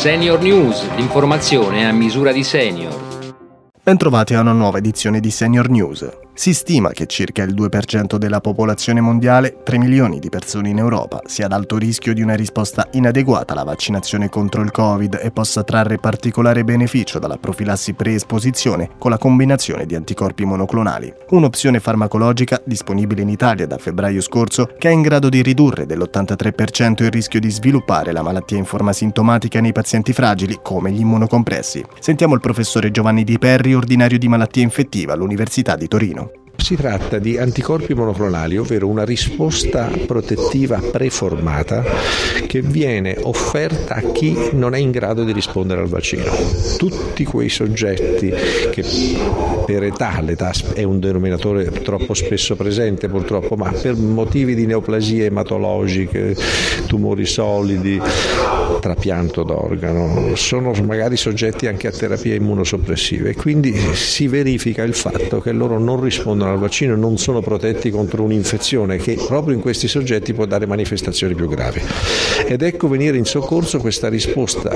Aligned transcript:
Senior 0.00 0.40
News, 0.40 0.94
l'informazione 0.96 1.86
a 1.86 1.92
misura 1.92 2.32
di 2.32 2.42
senior. 2.42 3.34
Bentrovati 3.82 4.32
a 4.32 4.40
una 4.40 4.52
nuova 4.52 4.78
edizione 4.78 5.20
di 5.20 5.30
Senior 5.30 5.68
News. 5.68 6.08
Si 6.40 6.54
stima 6.54 6.88
che 6.88 7.04
circa 7.04 7.42
il 7.42 7.52
2% 7.52 8.16
della 8.16 8.40
popolazione 8.40 9.02
mondiale, 9.02 9.58
3 9.62 9.76
milioni 9.76 10.18
di 10.18 10.30
persone 10.30 10.70
in 10.70 10.78
Europa, 10.78 11.20
sia 11.26 11.44
ad 11.44 11.52
alto 11.52 11.76
rischio 11.76 12.14
di 12.14 12.22
una 12.22 12.34
risposta 12.34 12.88
inadeguata 12.92 13.52
alla 13.52 13.62
vaccinazione 13.62 14.30
contro 14.30 14.62
il 14.62 14.70
Covid 14.70 15.20
e 15.20 15.32
possa 15.32 15.64
trarre 15.64 15.98
particolare 15.98 16.64
beneficio 16.64 17.18
dalla 17.18 17.36
profilassi 17.36 17.92
preesposizione 17.92 18.92
con 18.96 19.10
la 19.10 19.18
combinazione 19.18 19.84
di 19.84 19.94
anticorpi 19.94 20.46
monoclonali, 20.46 21.12
un'opzione 21.28 21.78
farmacologica 21.78 22.62
disponibile 22.64 23.20
in 23.20 23.28
Italia 23.28 23.66
da 23.66 23.76
febbraio 23.76 24.22
scorso 24.22 24.70
che 24.78 24.88
è 24.88 24.92
in 24.92 25.02
grado 25.02 25.28
di 25.28 25.42
ridurre 25.42 25.84
dell'83% 25.84 27.02
il 27.02 27.10
rischio 27.10 27.38
di 27.38 27.50
sviluppare 27.50 28.12
la 28.12 28.22
malattia 28.22 28.56
in 28.56 28.64
forma 28.64 28.94
sintomatica 28.94 29.60
nei 29.60 29.72
pazienti 29.72 30.14
fragili 30.14 30.60
come 30.62 30.90
gli 30.90 31.00
immunocompressi. 31.00 31.84
Sentiamo 31.98 32.32
il 32.32 32.40
professore 32.40 32.90
Giovanni 32.90 33.24
Di 33.24 33.36
Perri, 33.38 33.74
ordinario 33.74 34.16
di 34.16 34.26
malattia 34.26 34.62
infettiva 34.62 35.12
all'Università 35.12 35.76
di 35.76 35.86
Torino. 35.86 36.29
Si 36.60 36.76
tratta 36.76 37.18
di 37.18 37.36
anticorpi 37.36 37.94
monoclonali, 37.94 38.56
ovvero 38.56 38.86
una 38.86 39.04
risposta 39.04 39.90
protettiva 40.06 40.78
preformata 40.78 41.82
che 42.46 42.60
viene 42.60 43.16
offerta 43.20 43.96
a 43.96 44.12
chi 44.12 44.36
non 44.52 44.74
è 44.74 44.78
in 44.78 44.92
grado 44.92 45.24
di 45.24 45.32
rispondere 45.32 45.80
al 45.80 45.88
vaccino. 45.88 46.30
Tutti 46.76 47.24
quei 47.24 47.48
soggetti 47.48 48.32
che 48.70 48.84
per 49.66 49.82
età, 49.82 50.20
l'età 50.20 50.52
è 50.74 50.82
un 50.82 51.00
denominatore 51.00 51.70
troppo 51.82 52.14
spesso 52.14 52.54
presente 52.56 53.08
purtroppo, 53.08 53.56
ma 53.56 53.70
per 53.72 53.96
motivi 53.96 54.54
di 54.54 54.66
neoplasie 54.66 55.26
ematologiche, 55.26 56.36
tumori 56.86 57.26
solidi, 57.26 58.00
trapianto 58.80 59.42
d'organo, 59.42 60.34
sono 60.36 60.72
magari 60.84 61.16
soggetti 61.16 61.66
anche 61.66 61.88
a 61.88 61.90
terapie 61.90 62.36
immunosoppressive 62.36 63.34
quindi 63.34 63.74
si 63.94 64.28
verifica 64.28 64.82
il 64.82 64.94
fatto 64.94 65.40
che 65.40 65.52
loro 65.52 65.78
non 65.78 66.00
rispondono 66.00 66.49
al 66.50 66.58
vaccino 66.58 66.96
non 66.96 67.18
sono 67.18 67.40
protetti 67.40 67.90
contro 67.90 68.22
un'infezione 68.22 68.96
che 68.96 69.18
proprio 69.26 69.54
in 69.54 69.60
questi 69.60 69.88
soggetti 69.88 70.32
può 70.32 70.46
dare 70.46 70.66
manifestazioni 70.66 71.34
più 71.34 71.48
gravi. 71.48 71.80
Ed 72.46 72.62
ecco 72.62 72.88
venire 72.88 73.16
in 73.16 73.24
soccorso 73.24 73.78
questa 73.78 74.08
risposta 74.08 74.70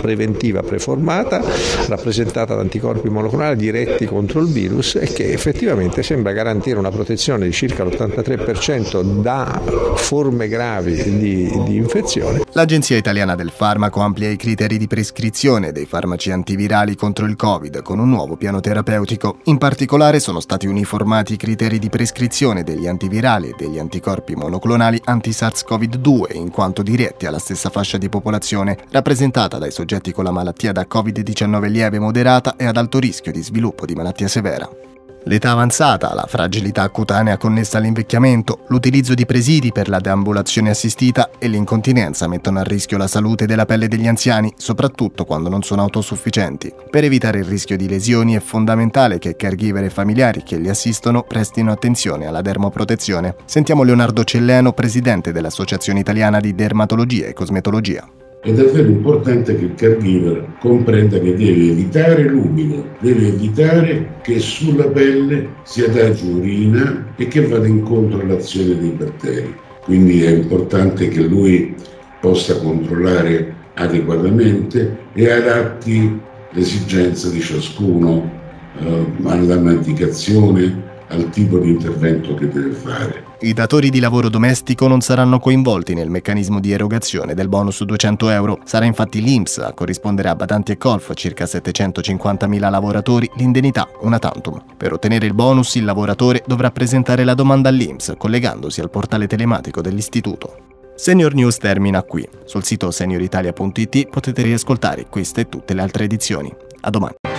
preventiva 0.00 0.62
preformata, 0.62 1.42
rappresentata 1.88 2.54
da 2.54 2.60
anticorpi 2.60 3.08
monoclonali 3.08 3.56
diretti 3.56 4.06
contro 4.06 4.40
il 4.40 4.48
virus 4.48 4.94
e 4.94 5.12
che 5.12 5.32
effettivamente 5.32 6.02
sembra 6.02 6.32
garantire 6.32 6.78
una 6.78 6.90
protezione 6.90 7.46
di 7.46 7.52
circa 7.52 7.84
l'83% 7.84 9.20
da 9.20 9.60
forme 9.96 10.48
gravi 10.48 11.02
di, 11.18 11.62
di 11.64 11.76
infezione. 11.76 12.42
L'Agenzia 12.52 12.96
Italiana 12.96 13.34
del 13.34 13.52
Farmaco 13.54 14.00
amplia 14.00 14.30
i 14.30 14.36
criteri 14.36 14.78
di 14.78 14.86
prescrizione 14.86 15.72
dei 15.72 15.86
farmaci 15.86 16.30
antivirali 16.30 16.94
contro 16.94 17.26
il 17.26 17.36
Covid 17.36 17.82
con 17.82 17.98
un 17.98 18.08
nuovo 18.08 18.36
piano 18.36 18.60
terapeutico. 18.60 19.38
In 19.44 19.58
particolare 19.58 20.20
sono 20.20 20.40
stati 20.40 20.66
uniformati 20.66 21.09
uniformati 21.10 21.32
i 21.32 21.36
criteri 21.36 21.78
di 21.78 21.88
prescrizione 21.88 22.62
degli 22.62 22.86
antivirali 22.86 23.48
e 23.48 23.54
degli 23.56 23.78
anticorpi 23.78 24.36
monoclonali 24.36 25.00
anti-SARS-CoV-2 25.04 26.36
in 26.36 26.50
quanto 26.50 26.82
diretti 26.82 27.26
alla 27.26 27.40
stessa 27.40 27.68
fascia 27.68 27.98
di 27.98 28.08
popolazione 28.08 28.78
rappresentata 28.90 29.58
dai 29.58 29.72
soggetti 29.72 30.12
con 30.12 30.24
la 30.24 30.30
malattia 30.30 30.72
da 30.72 30.86
Covid-19 30.88 31.68
lieve 31.68 31.98
moderata 31.98 32.54
e 32.56 32.64
ad 32.66 32.76
alto 32.76 32.98
rischio 32.98 33.32
di 33.32 33.42
sviluppo 33.42 33.86
di 33.86 33.94
malattia 33.94 34.28
severa. 34.28 34.89
L'età 35.24 35.50
avanzata, 35.50 36.14
la 36.14 36.24
fragilità 36.26 36.88
cutanea 36.88 37.36
connessa 37.36 37.76
all'invecchiamento, 37.76 38.60
l'utilizzo 38.68 39.12
di 39.12 39.26
presidi 39.26 39.70
per 39.70 39.90
la 39.90 40.00
deambulazione 40.00 40.70
assistita 40.70 41.30
e 41.38 41.46
l'incontinenza 41.46 42.26
mettono 42.26 42.58
a 42.58 42.62
rischio 42.62 42.96
la 42.96 43.06
salute 43.06 43.44
della 43.44 43.66
pelle 43.66 43.86
degli 43.86 44.08
anziani, 44.08 44.52
soprattutto 44.56 45.26
quando 45.26 45.50
non 45.50 45.62
sono 45.62 45.82
autosufficienti. 45.82 46.72
Per 46.88 47.04
evitare 47.04 47.40
il 47.40 47.44
rischio 47.44 47.76
di 47.76 47.88
lesioni 47.88 48.34
è 48.34 48.40
fondamentale 48.40 49.18
che 49.18 49.36
caregiver 49.36 49.84
e 49.84 49.90
familiari 49.90 50.42
che 50.42 50.56
li 50.56 50.70
assistono 50.70 51.22
prestino 51.22 51.70
attenzione 51.70 52.26
alla 52.26 52.40
dermoprotezione. 52.40 53.36
Sentiamo 53.44 53.82
Leonardo 53.82 54.24
Celleno, 54.24 54.72
presidente 54.72 55.32
dell'Associazione 55.32 56.00
Italiana 56.00 56.40
di 56.40 56.54
Dermatologia 56.54 57.26
e 57.26 57.34
Cosmetologia. 57.34 58.08
È 58.42 58.50
davvero 58.52 58.88
importante 58.88 59.54
che 59.54 59.64
il 59.66 59.74
caregiver 59.74 60.56
comprenda 60.60 61.18
che 61.18 61.36
deve 61.36 61.72
evitare 61.72 62.22
l'umido, 62.22 62.88
deve 62.98 63.26
evitare 63.26 64.14
che 64.22 64.38
sulla 64.38 64.86
pelle 64.88 65.56
si 65.64 65.82
adagi 65.82 66.26
urina 66.26 67.12
e 67.16 67.28
che 67.28 67.46
vada 67.46 67.66
incontro 67.66 68.18
all'azione 68.18 68.78
dei 68.78 68.96
batteri. 68.96 69.54
Quindi 69.82 70.22
è 70.22 70.30
importante 70.30 71.08
che 71.08 71.20
lui 71.20 71.74
possa 72.18 72.58
controllare 72.60 73.54
adeguatamente 73.74 74.96
e 75.12 75.30
adatti 75.30 76.18
l'esigenza 76.52 77.28
di 77.28 77.40
ciascuno 77.40 78.30
eh, 78.78 79.06
alla 79.24 79.58
medicazione, 79.58 80.89
al 81.10 81.30
tipo 81.30 81.58
di 81.58 81.70
intervento 81.70 82.34
che 82.34 82.48
deve 82.48 82.72
fare. 82.72 83.24
I 83.40 83.52
datori 83.52 83.90
di 83.90 84.00
lavoro 84.00 84.28
domestico 84.28 84.86
non 84.86 85.00
saranno 85.00 85.38
coinvolti 85.38 85.94
nel 85.94 86.10
meccanismo 86.10 86.60
di 86.60 86.72
erogazione 86.72 87.34
del 87.34 87.48
bonus 87.48 87.82
200 87.82 88.30
euro. 88.30 88.58
Sarà 88.64 88.84
infatti 88.84 89.22
l'INPS 89.22 89.58
a 89.58 89.72
corrispondere 89.72 90.28
a 90.28 90.34
badanti 90.34 90.72
e 90.72 90.78
colf, 90.78 91.12
circa 91.14 91.44
750.000 91.44 92.70
lavoratori, 92.70 93.30
l'indennità 93.36 93.88
una 94.00 94.18
tantum. 94.18 94.62
Per 94.76 94.92
ottenere 94.92 95.26
il 95.26 95.34
bonus 95.34 95.74
il 95.76 95.84
lavoratore 95.84 96.42
dovrà 96.46 96.70
presentare 96.70 97.24
la 97.24 97.34
domanda 97.34 97.68
all'INPS 97.68 98.14
collegandosi 98.18 98.80
al 98.80 98.90
portale 98.90 99.26
telematico 99.26 99.80
dell'istituto. 99.80 100.68
Senior 100.94 101.32
News 101.32 101.56
termina 101.56 102.02
qui. 102.02 102.28
Sul 102.44 102.62
sito 102.62 102.90
senioritalia.it 102.90 104.08
potete 104.08 104.42
riascoltare 104.42 105.06
queste 105.08 105.42
e 105.42 105.48
tutte 105.48 105.72
le 105.72 105.80
altre 105.80 106.04
edizioni. 106.04 106.54
A 106.82 106.90
domani. 106.90 107.29